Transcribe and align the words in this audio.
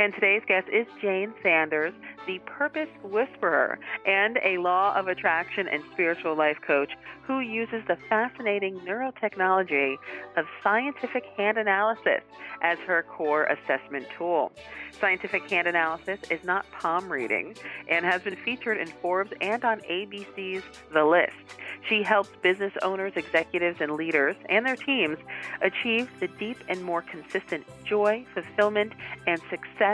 And 0.00 0.14
today's 0.14 0.42
guest 0.46 0.68
is 0.72 0.86
Jane 1.02 1.34
Sanders, 1.42 1.92
the 2.28 2.38
Purpose 2.46 2.88
Whisperer 3.02 3.80
and 4.06 4.38
a 4.44 4.58
law 4.58 4.94
of 4.94 5.08
attraction 5.08 5.66
and 5.66 5.82
spiritual 5.92 6.36
life 6.36 6.58
coach 6.64 6.92
who 7.22 7.40
uses 7.40 7.82
the 7.88 7.96
fascinating 8.08 8.78
neurotechnology 8.80 9.96
of 10.36 10.44
scientific 10.62 11.24
hand 11.36 11.58
analysis 11.58 12.20
as 12.62 12.78
her 12.86 13.04
core 13.08 13.44
assessment 13.46 14.06
tool. 14.16 14.52
Scientific 15.00 15.50
hand 15.50 15.66
analysis 15.66 16.20
is 16.30 16.44
not 16.44 16.70
palm 16.70 17.10
reading 17.10 17.56
and 17.88 18.04
has 18.04 18.22
been 18.22 18.36
featured 18.36 18.78
in 18.78 18.86
Forbes 18.86 19.32
and 19.40 19.64
on 19.64 19.80
ABC's 19.80 20.62
The 20.92 21.04
List. 21.04 21.58
She 21.88 22.02
helps 22.02 22.30
business 22.42 22.72
owners, 22.82 23.14
executives, 23.16 23.80
and 23.80 23.92
leaders 23.92 24.36
and 24.48 24.64
their 24.64 24.76
teams 24.76 25.18
achieve 25.60 26.08
the 26.20 26.28
deep 26.28 26.58
and 26.68 26.84
more 26.84 27.02
consistent 27.02 27.64
joy, 27.84 28.24
fulfillment, 28.34 28.92
and 29.26 29.40
success 29.50 29.87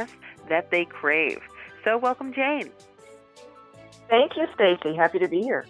that 0.48 0.70
they 0.70 0.84
crave. 0.84 1.40
So, 1.84 1.98
welcome, 1.98 2.32
Jane. 2.32 2.70
Thank 4.08 4.32
you, 4.36 4.46
Stacy. 4.54 4.96
Happy 4.96 5.18
to 5.18 5.28
be 5.28 5.42
here. 5.42 5.66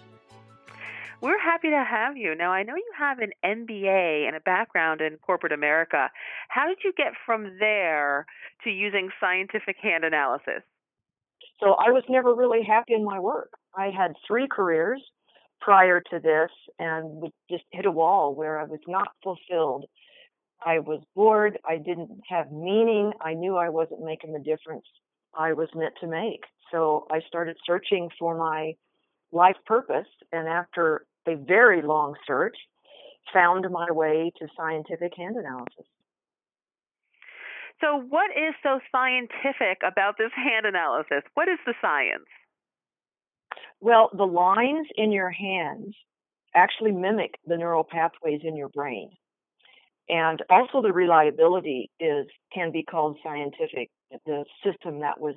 We're 1.21 1.39
happy 1.39 1.69
to 1.69 1.83
have 1.83 2.17
you. 2.17 2.35
Now, 2.35 2.51
I 2.51 2.63
know 2.63 2.75
you 2.75 2.91
have 2.97 3.19
an 3.19 3.31
MBA 3.43 4.27
and 4.27 4.35
a 4.35 4.41
background 4.41 5.01
in 5.01 5.17
corporate 5.17 5.53
America. 5.53 6.09
How 6.49 6.67
did 6.67 6.79
you 6.83 6.93
get 6.95 7.13
from 7.25 7.57
there 7.59 8.25
to 8.63 8.69
using 8.69 9.09
scientific 9.19 9.77
hand 9.81 10.03
analysis? 10.03 10.61
So, 11.59 11.73
I 11.73 11.91
was 11.91 12.03
never 12.09 12.33
really 12.33 12.63
happy 12.63 12.93
in 12.93 13.03
my 13.03 13.19
work. 13.19 13.51
I 13.75 13.91
had 13.97 14.13
three 14.27 14.47
careers 14.49 15.01
prior 15.61 15.99
to 15.99 16.19
this 16.19 16.51
and 16.79 17.23
just 17.49 17.63
hit 17.71 17.85
a 17.85 17.91
wall 17.91 18.35
where 18.35 18.59
I 18.59 18.65
was 18.65 18.79
not 18.87 19.07
fulfilled. 19.23 19.85
I 20.63 20.79
was 20.79 21.01
bored. 21.15 21.59
I 21.67 21.77
didn't 21.77 22.21
have 22.29 22.51
meaning. 22.51 23.11
I 23.21 23.33
knew 23.33 23.55
I 23.55 23.69
wasn't 23.69 24.03
making 24.03 24.33
the 24.33 24.39
difference 24.39 24.85
I 25.37 25.53
was 25.53 25.69
meant 25.75 25.93
to 26.01 26.07
make. 26.07 26.43
So 26.71 27.07
I 27.11 27.19
started 27.27 27.57
searching 27.65 28.09
for 28.17 28.37
my 28.37 28.73
life 29.31 29.57
purpose. 29.65 30.07
And 30.31 30.47
after 30.47 31.05
a 31.27 31.35
very 31.35 31.81
long 31.81 32.15
search, 32.25 32.55
found 33.33 33.65
my 33.71 33.91
way 33.91 34.31
to 34.39 34.47
scientific 34.57 35.13
hand 35.17 35.35
analysis. 35.35 35.85
So, 37.81 37.99
what 38.07 38.31
is 38.31 38.53
so 38.63 38.79
scientific 38.91 39.79
about 39.85 40.17
this 40.17 40.31
hand 40.35 40.65
analysis? 40.65 41.23
What 41.33 41.49
is 41.49 41.59
the 41.65 41.73
science? 41.81 42.29
Well, 43.81 44.09
the 44.15 44.25
lines 44.25 44.87
in 44.95 45.11
your 45.11 45.29
hands 45.29 45.93
actually 46.55 46.93
mimic 46.93 47.35
the 47.45 47.57
neural 47.57 47.83
pathways 47.83 48.41
in 48.43 48.55
your 48.55 48.69
brain. 48.69 49.11
And 50.07 50.41
also 50.49 50.81
the 50.81 50.93
reliability 50.93 51.89
is 51.99 52.27
can 52.53 52.71
be 52.71 52.83
called 52.83 53.17
scientific. 53.23 53.89
The 54.25 54.45
system 54.63 54.99
that 54.99 55.19
was 55.19 55.35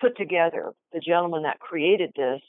put 0.00 0.16
together, 0.16 0.72
the 0.92 1.00
gentleman 1.00 1.42
that 1.42 1.60
created 1.60 2.12
this, 2.16 2.40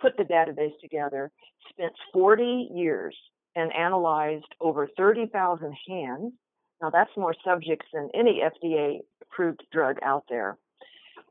put 0.00 0.16
the 0.16 0.24
database 0.24 0.72
together, 0.80 1.30
spent 1.68 1.92
40 2.12 2.70
years 2.74 3.14
and 3.54 3.74
analyzed 3.74 4.54
over 4.60 4.88
30,000 4.96 5.74
hands. 5.88 6.32
Now 6.80 6.90
that's 6.90 7.10
more 7.16 7.34
subjects 7.44 7.86
than 7.92 8.10
any 8.14 8.42
FDA 8.42 9.00
approved 9.22 9.62
drug 9.72 9.96
out 10.02 10.24
there 10.28 10.58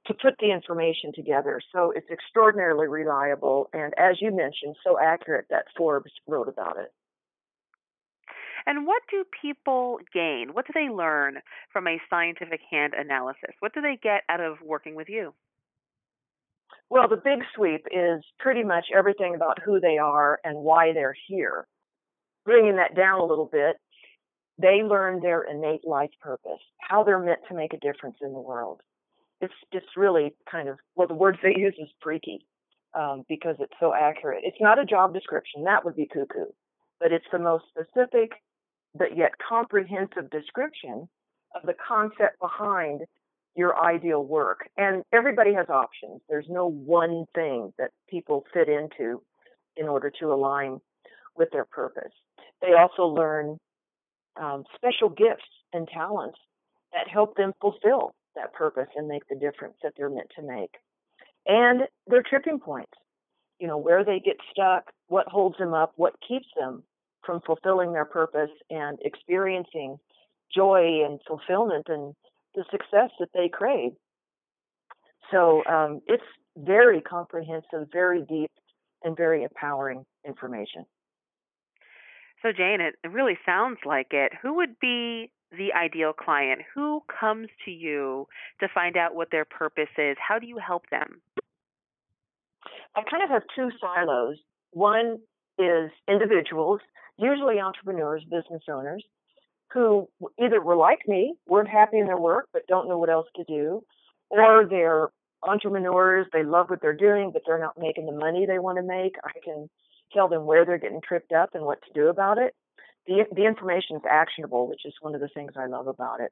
to 0.08 0.14
put 0.14 0.36
the 0.40 0.52
information 0.52 1.12
together. 1.14 1.60
So 1.74 1.92
it's 1.96 2.10
extraordinarily 2.12 2.88
reliable 2.88 3.70
and, 3.74 3.94
as 3.98 4.18
you 4.22 4.32
mentioned, 4.36 4.76
so 4.84 5.00
accurate 5.00 5.46
that 5.50 5.66
Forbes 5.78 6.12
wrote 6.28 6.48
about 6.48 6.78
it. 6.78 6.92
And 8.68 8.88
what 8.88 9.04
do 9.12 9.24
people 9.42 10.00
gain? 10.14 10.50
What 10.54 10.66
do 10.66 10.74
they 10.74 10.92
learn 10.92 11.40
from 11.72 11.88
a 11.88 12.02
scientific 12.10 12.62
hand 12.70 12.94
analysis? 12.98 13.52
What 13.60 13.74
do 13.74 13.82
they 13.82 14.00
get 14.02 14.24
out 14.30 14.42
of 14.42 14.58
working 14.64 14.96
with 14.96 15.08
you? 15.10 15.34
Well, 16.90 17.08
the 17.08 17.18
big 17.18 17.40
sweep 17.56 17.86
is 17.92 18.24
pretty 18.40 18.64
much 18.64 18.86
everything 18.96 19.36
about 19.36 19.62
who 19.64 19.80
they 19.80 19.98
are 19.98 20.40
and 20.44 20.58
why 20.58 20.94
they're 20.94 21.16
here. 21.28 21.68
Bringing 22.44 22.76
that 22.78 22.96
down 22.96 23.20
a 23.20 23.26
little 23.26 23.50
bit, 23.52 23.78
they 24.58 24.82
learn 24.84 25.20
their 25.20 25.44
innate 25.44 25.86
life 25.86 26.12
purpose, 26.22 26.62
how 26.80 27.04
they're 27.04 27.20
meant 27.20 27.42
to 27.50 27.56
make 27.56 27.74
a 27.74 27.80
difference 27.80 28.18
in 28.22 28.34
the 28.34 28.40
world 28.40 28.82
it's 29.42 29.54
just 29.74 29.86
really 29.96 30.34
kind 30.50 30.70
of 30.70 30.78
well 30.96 31.08
the 31.08 31.14
words 31.14 31.38
they 31.42 31.56
use 31.58 31.76
is 31.78 31.90
freaky 32.02 32.46
um, 32.94 33.24
because 33.28 33.56
it's 33.60 33.74
so 33.80 33.94
accurate. 33.94 34.44
It's 34.44 34.62
not 34.62 34.80
a 34.80 34.86
job 34.86 35.14
description 35.14 35.66
that 35.66 35.84
would 35.84 35.96
be 35.96 36.08
cuckoo, 36.08 36.46
but 37.00 37.12
it's 37.12 37.26
the 37.32 37.40
most 37.40 37.66
specific 37.70 38.32
but 38.98 39.18
yet 39.18 39.32
comprehensive 39.48 40.30
description 40.32 41.08
of 41.56 41.64
the 41.66 41.76
concept 41.88 42.40
behind 42.40 43.02
your 43.56 43.78
ideal 43.80 44.24
work. 44.24 44.70
And 44.78 45.04
everybody 45.14 45.54
has 45.54 45.70
options. 45.70 46.22
There's 46.28 46.48
no 46.50 46.70
one 46.70 47.26
thing 47.34 47.74
that 47.78 47.92
people 48.10 48.46
fit 48.54 48.68
into 48.68 49.22
in 49.78 49.88
order 49.88 50.12
to 50.20 50.34
align 50.34 50.80
with 51.36 51.50
their 51.52 51.66
purpose. 51.66 52.12
They 52.62 52.74
also 52.74 53.04
learn 53.04 53.58
um, 54.42 54.64
special 54.76 55.10
gifts 55.10 55.44
and 55.74 55.88
talents 55.88 56.38
that 56.94 57.08
help 57.08 57.36
them 57.36 57.54
fulfill 57.62 58.14
that 58.36 58.54
purpose 58.54 58.88
and 58.96 59.08
make 59.08 59.28
the 59.30 59.36
difference 59.36 59.76
that 59.84 59.94
they're 59.98 60.10
meant 60.10 60.32
to 60.38 60.42
make. 60.42 60.72
And 61.46 61.82
their 62.08 62.24
tripping 62.24 62.60
points, 62.60 62.92
you 63.60 63.68
know, 63.68 63.78
where 63.78 64.04
they 64.04 64.20
get 64.20 64.38
stuck, 64.52 64.92
what 65.08 65.28
holds 65.28 65.58
them 65.58 65.74
up, 65.74 65.94
what 65.96 66.16
keeps 66.28 66.48
them 66.58 66.84
from 67.26 67.42
fulfilling 67.46 67.94
their 67.94 68.06
purpose 68.06 68.52
and 68.70 68.98
experiencing 69.02 69.98
joy 70.54 71.02
and 71.06 71.20
fulfillment 71.28 71.88
and 71.88 72.14
the 72.56 72.64
success 72.72 73.10
that 73.20 73.30
they 73.34 73.50
crave. 73.50 73.92
So 75.32 75.64
um, 75.66 76.02
it's 76.08 76.24
very 76.58 77.02
comprehensive, 77.02 77.88
very 77.92 78.22
deep, 78.22 78.52
and 79.04 79.16
very 79.16 79.44
empowering 79.44 80.06
information. 80.26 80.86
So, 82.42 82.52
Jane, 82.52 82.80
it 82.82 82.96
really 83.08 83.38
sounds 83.46 83.80
like 83.86 84.08
it. 84.12 84.32
Who 84.42 84.56
would 84.56 84.80
be 84.80 85.32
the 85.52 85.74
ideal 85.74 86.14
client? 86.14 86.62
Who 86.74 87.02
comes 87.20 87.48
to 87.66 87.72
you 87.72 88.28
to 88.60 88.68
find 88.74 88.98
out 88.98 89.16
what 89.16 89.30
their 89.32 89.46
purpose 89.46 89.90
is? 89.98 90.16
How 90.20 90.40
do 90.40 90.46
you 90.46 90.58
help 90.58 90.84
them? 90.92 91.22
I 92.96 93.02
kind 93.10 93.24
of 93.24 93.30
have 93.30 93.44
two 93.56 93.70
silos. 93.82 94.38
One 94.72 95.18
is 95.58 95.92
individuals, 96.08 96.82
usually 97.18 97.60
entrepreneurs, 97.60 98.24
business 98.24 98.64
owners, 98.70 99.04
who 99.74 100.08
either 100.42 100.62
were 100.62 100.76
like 100.76 101.00
me, 101.08 101.36
weren't 101.48 101.70
happy 101.70 102.00
in 102.00 102.06
their 102.06 102.20
work, 102.20 102.48
but 102.54 102.68
don't 102.68 102.88
know 102.88 102.98
what 102.98 103.10
else 103.10 103.28
to 103.36 103.44
do, 103.44 103.84
or 104.30 104.66
they're 104.70 105.10
entrepreneurs, 105.44 106.28
they 106.34 106.44
love 106.44 106.70
what 106.70 106.82
they're 106.82 106.96
doing, 106.96 107.32
but 107.32 107.42
they're 107.46 107.60
not 107.60 107.78
making 107.78 108.06
the 108.06 108.12
money 108.12 108.46
they 108.46 108.60
want 108.60 108.78
to 108.78 108.84
make. 108.84 109.16
I 109.24 109.40
can 109.44 109.70
tell 110.14 110.28
them 110.28 110.46
where 110.46 110.66
they're 110.66 110.78
getting 110.78 111.02
tripped 111.02 111.32
up 111.32 111.56
and 111.56 111.66
what 111.66 111.80
to 111.84 111.94
do 111.94 112.08
about 112.08 112.38
it 112.38 112.56
the 113.08 113.26
the 113.36 113.46
information 113.46 113.98
is 113.98 114.02
actionable, 114.10 114.68
which 114.68 114.86
is 114.86 114.94
one 115.02 115.16
of 115.16 115.22
the 115.22 115.28
things 115.30 115.54
I 115.56 115.68
love 115.68 115.88
about 115.88 116.22
it. 116.22 116.32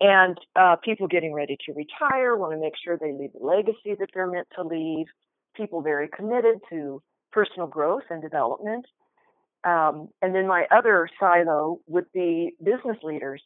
And 0.00 0.36
uh, 0.56 0.76
people 0.82 1.06
getting 1.06 1.32
ready 1.32 1.56
to 1.66 1.72
retire 1.72 2.36
want 2.36 2.52
to 2.52 2.58
make 2.60 2.74
sure 2.82 2.96
they 2.96 3.12
leave 3.12 3.32
the 3.34 3.46
legacy 3.46 3.94
that 3.98 4.08
they're 4.12 4.30
meant 4.30 4.48
to 4.56 4.62
leave. 4.62 5.06
People 5.54 5.80
very 5.80 6.08
committed 6.08 6.60
to 6.70 7.02
personal 7.30 7.66
growth 7.66 8.02
and 8.10 8.20
development. 8.20 8.86
Um, 9.64 10.08
and 10.20 10.34
then 10.34 10.46
my 10.46 10.66
other 10.70 11.08
silo 11.20 11.78
would 11.86 12.10
be 12.12 12.54
business 12.62 12.96
leaders, 13.02 13.42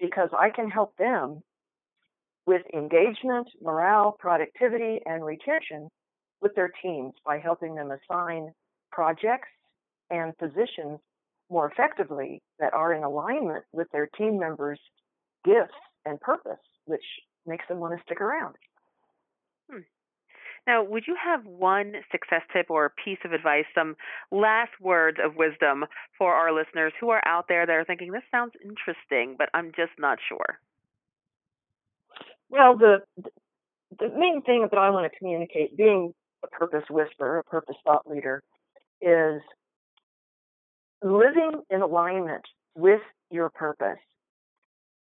because 0.00 0.30
I 0.38 0.50
can 0.50 0.68
help 0.68 0.96
them 0.96 1.42
with 2.46 2.62
engagement, 2.74 3.48
morale, 3.62 4.16
productivity, 4.18 5.00
and 5.06 5.24
retention 5.24 5.88
with 6.40 6.54
their 6.54 6.72
teams 6.82 7.14
by 7.24 7.38
helping 7.38 7.74
them 7.74 7.90
assign 7.90 8.52
projects 8.90 9.48
and 10.10 10.36
positions 10.38 10.98
more 11.50 11.70
effectively 11.70 12.42
that 12.58 12.74
are 12.74 12.92
in 12.92 13.02
alignment 13.04 13.64
with 13.72 13.86
their 13.92 14.08
team 14.18 14.38
members' 14.38 14.80
gifts 15.44 15.74
and 16.04 16.20
purpose, 16.20 16.60
which 16.86 17.04
makes 17.46 17.66
them 17.68 17.78
want 17.78 17.96
to 17.96 18.02
stick 18.04 18.20
around. 18.20 18.54
Hmm. 19.70 19.78
Now, 20.66 20.82
would 20.82 21.04
you 21.06 21.16
have 21.22 21.44
one 21.44 21.92
success 22.10 22.42
tip 22.52 22.70
or 22.70 22.92
piece 23.04 23.18
of 23.24 23.32
advice, 23.32 23.66
some 23.74 23.96
last 24.30 24.72
words 24.80 25.18
of 25.22 25.36
wisdom 25.36 25.84
for 26.16 26.34
our 26.34 26.52
listeners 26.52 26.92
who 27.00 27.10
are 27.10 27.22
out 27.26 27.46
there 27.48 27.66
that 27.66 27.72
are 27.72 27.84
thinking, 27.84 28.12
this 28.12 28.22
sounds 28.30 28.52
interesting, 28.64 29.36
but 29.36 29.50
I'm 29.52 29.72
just 29.76 29.92
not 29.98 30.18
sure? 30.28 30.58
Well, 32.48 32.76
the 32.76 32.98
the 33.98 34.08
main 34.16 34.42
thing 34.42 34.66
that 34.70 34.78
I 34.78 34.90
want 34.90 35.10
to 35.10 35.18
communicate, 35.18 35.76
being 35.76 36.14
a 36.42 36.48
purpose 36.48 36.84
whisperer, 36.90 37.38
a 37.38 37.44
purpose 37.44 37.76
thought 37.84 38.08
leader, 38.08 38.42
is 39.00 39.40
living 41.02 41.62
in 41.70 41.82
alignment 41.82 42.44
with 42.74 43.00
your 43.30 43.50
purpose 43.50 43.98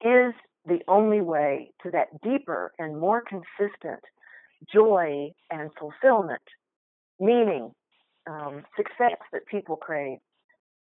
is 0.03 0.33
the 0.67 0.81
only 0.89 1.21
way 1.21 1.71
to 1.83 1.91
that 1.91 2.21
deeper 2.23 2.73
and 2.79 2.99
more 2.99 3.23
consistent 3.23 4.01
joy 4.73 5.31
and 5.51 5.71
fulfillment, 5.79 6.43
meaning, 7.19 7.73
um, 8.27 8.65
success 8.77 9.19
that 9.33 9.47
people 9.47 9.77
crave. 9.77 10.19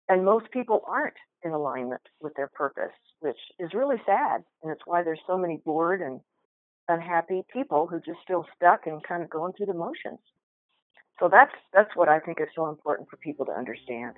And 0.09 0.25
most 0.25 0.51
people 0.51 0.83
aren't 0.87 1.15
in 1.43 1.53
alignment 1.53 2.01
with 2.21 2.35
their 2.35 2.49
purpose, 2.49 2.95
which 3.21 3.37
is 3.59 3.75
really 3.75 4.01
sad. 4.07 4.43
And 4.63 4.73
it's 4.73 4.87
why 4.87 5.03
there's 5.03 5.21
so 5.27 5.37
many 5.37 5.61
bored 5.65 6.01
and 6.01 6.21
unhappy 6.89 7.43
people 7.53 7.87
who 7.87 8.01
just 8.01 8.21
feel 8.27 8.47
stuck 8.57 8.87
and 8.87 9.03
kind 9.03 9.23
of 9.23 9.31
going 9.31 9.53
through 9.53 9.67
the 9.67 9.75
motions. 9.75 10.21
So 11.21 11.29
that's 11.29 11.53
that's 11.73 11.95
what 11.95 12.09
I 12.09 12.21
think 12.21 12.41
is 12.41 12.49
so 12.55 12.69
important 12.69 13.09
for 13.11 13.17
people 13.17 13.45
to 13.47 13.53
understand. 13.53 14.15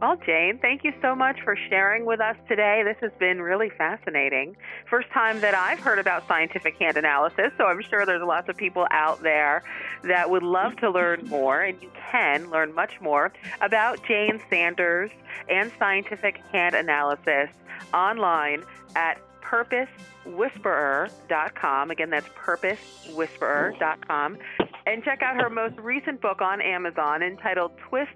Well, 0.00 0.16
Jane, 0.26 0.58
thank 0.58 0.84
you 0.84 0.92
so 1.00 1.14
much 1.14 1.40
for 1.42 1.56
sharing 1.70 2.04
with 2.04 2.20
us 2.20 2.36
today. 2.48 2.82
This 2.84 2.98
has 3.00 3.12
been 3.18 3.40
really 3.40 3.70
fascinating. 3.70 4.54
First 4.90 5.08
time 5.08 5.40
that 5.40 5.54
I've 5.54 5.80
heard 5.80 5.98
about 5.98 6.28
scientific 6.28 6.76
hand 6.76 6.98
analysis, 6.98 7.50
so 7.56 7.64
I'm 7.64 7.80
sure 7.80 8.04
there's 8.04 8.22
lots 8.22 8.50
of 8.50 8.58
people 8.58 8.86
out 8.90 9.22
there 9.22 9.64
that 10.04 10.28
would 10.28 10.42
love 10.42 10.76
to 10.76 10.90
learn 10.90 11.26
more, 11.28 11.62
and 11.62 11.80
you 11.80 11.90
can 12.10 12.50
learn 12.50 12.74
much 12.74 13.00
more 13.00 13.32
about 13.62 14.06
Jane 14.06 14.38
Sanders 14.50 15.10
and 15.48 15.72
scientific 15.78 16.42
hand 16.52 16.74
analysis 16.74 17.48
online 17.94 18.64
at 18.96 19.18
purposewhisperer.com. 19.40 21.90
Again, 21.90 22.10
that's 22.10 22.28
purposewhisperer.com. 22.28 24.36
And 24.84 25.02
check 25.04 25.22
out 25.22 25.40
her 25.40 25.48
most 25.48 25.78
recent 25.78 26.20
book 26.20 26.42
on 26.42 26.60
Amazon 26.60 27.22
entitled 27.22 27.78
Twist 27.88 28.12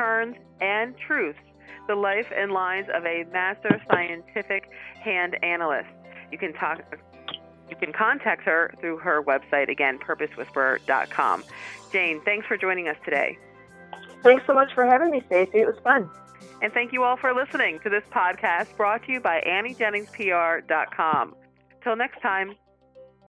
turns, 0.00 0.36
and 0.60 0.94
truths 1.06 1.38
the 1.88 1.94
life 1.94 2.26
and 2.34 2.52
lines 2.52 2.86
of 2.94 3.04
a 3.04 3.24
master 3.32 3.80
scientific 3.90 4.70
hand 5.02 5.36
analyst. 5.42 5.88
You 6.30 6.38
can 6.38 6.52
talk 6.54 6.80
you 7.68 7.76
can 7.76 7.92
contact 7.92 8.42
her 8.42 8.72
through 8.80 8.98
her 8.98 9.22
website 9.22 9.68
again 9.68 9.98
purposewhisperer.com. 9.98 11.44
Jane, 11.92 12.20
thanks 12.24 12.46
for 12.46 12.56
joining 12.56 12.88
us 12.88 12.96
today. 13.04 13.38
Thanks 14.22 14.44
so 14.46 14.54
much 14.54 14.72
for 14.74 14.84
having 14.84 15.10
me, 15.10 15.22
Stacy. 15.26 15.58
It 15.58 15.66
was 15.66 15.78
fun. 15.84 16.08
And 16.62 16.72
thank 16.72 16.92
you 16.92 17.04
all 17.04 17.16
for 17.16 17.32
listening 17.32 17.78
to 17.84 17.90
this 17.90 18.02
podcast 18.12 18.76
brought 18.76 19.04
to 19.06 19.12
you 19.12 19.20
by 19.20 19.42
AnnieJenningsPR.com. 19.46 21.34
Till 21.82 21.96
next 21.96 22.20
time. 22.20 22.54